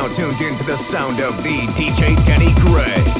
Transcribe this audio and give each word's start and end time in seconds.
Now 0.00 0.08
tuned 0.08 0.40
into 0.40 0.64
the 0.64 0.78
sound 0.78 1.20
of 1.20 1.42
the 1.42 1.66
DJ 1.76 2.16
Kenny 2.24 2.54
Gray. 2.60 3.19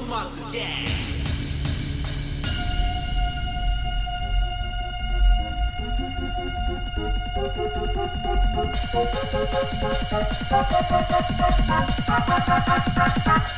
the 0.00 0.08
monsters, 0.08 0.54
yeah. 0.54 1.10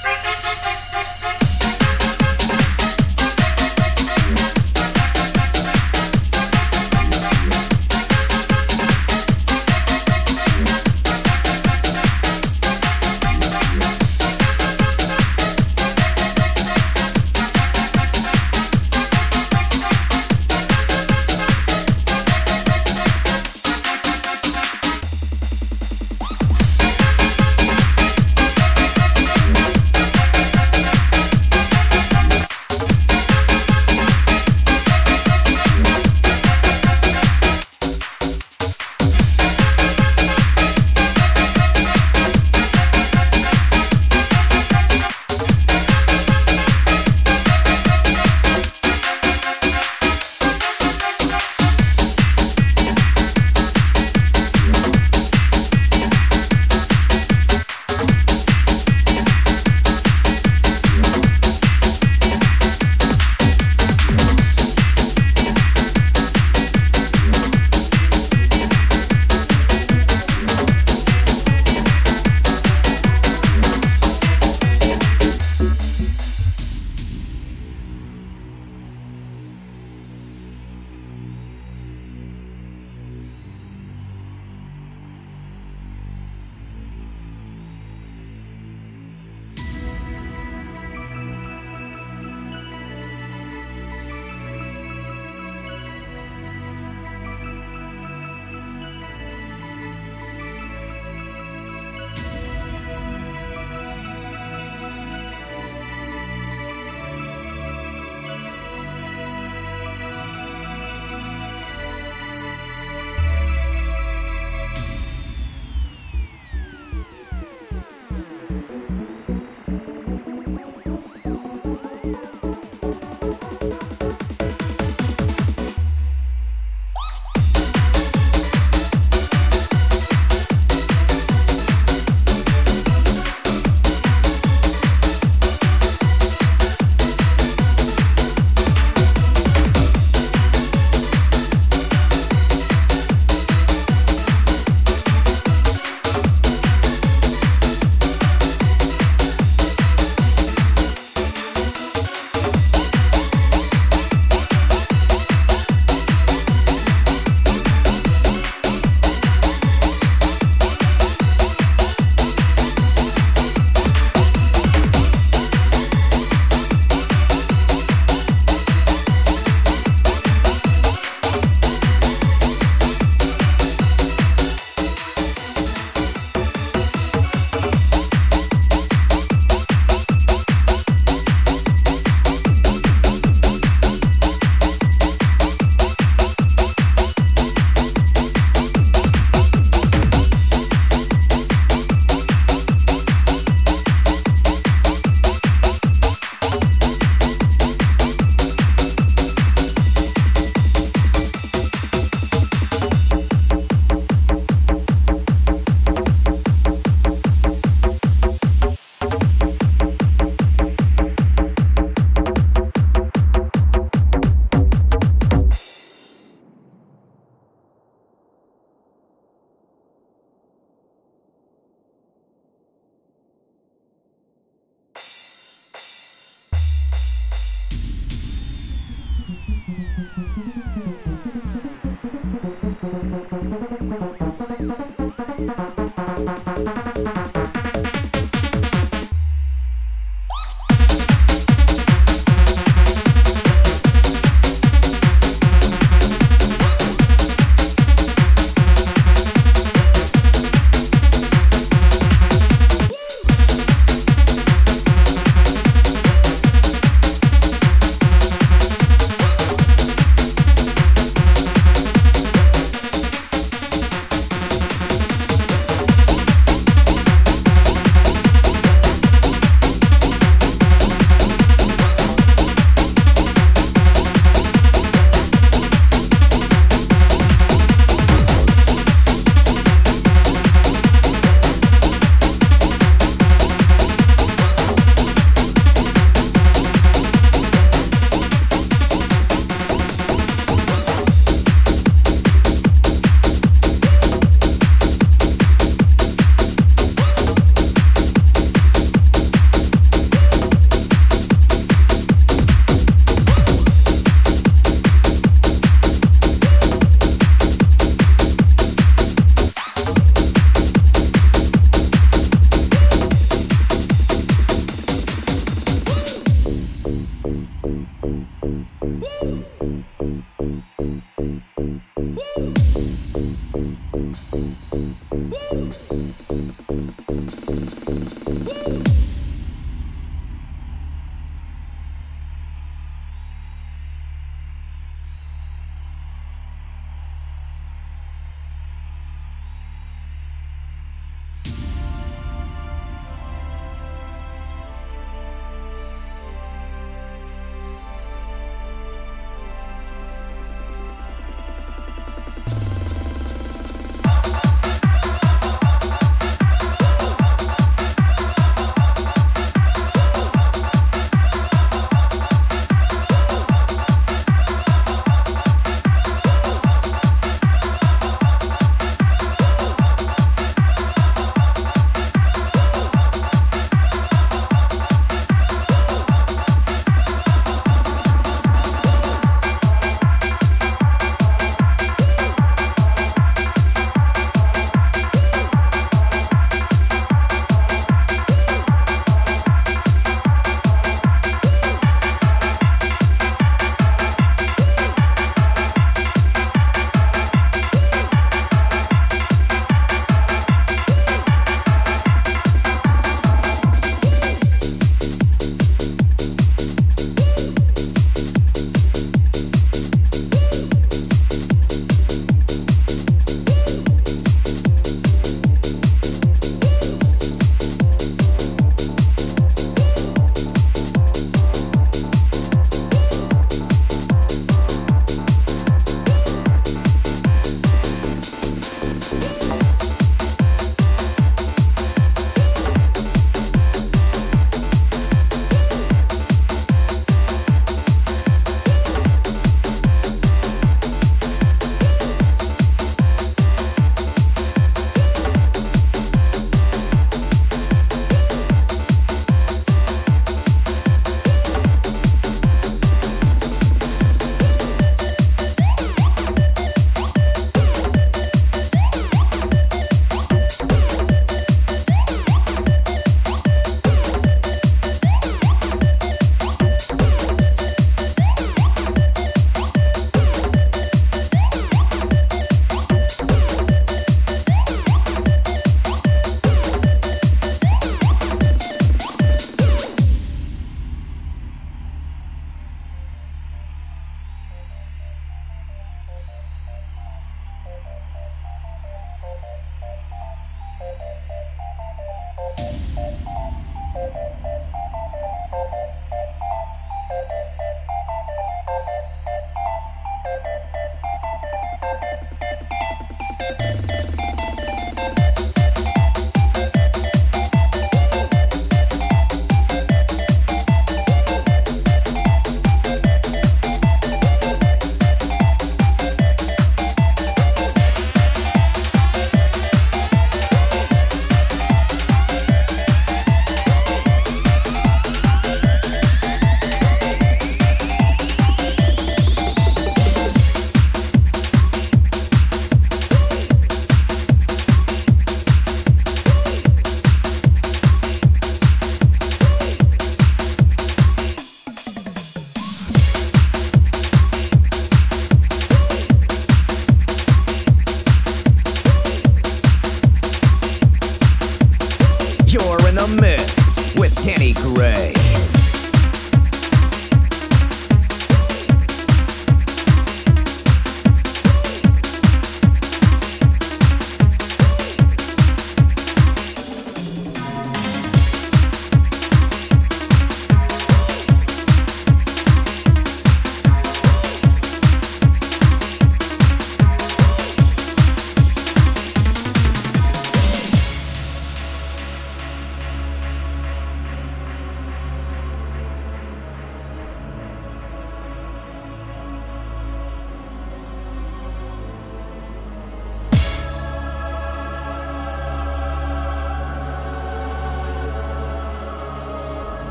Thank 0.00 0.47